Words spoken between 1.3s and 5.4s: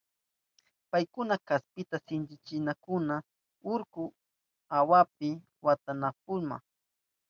kaspita sikachishkakuna urkun awapi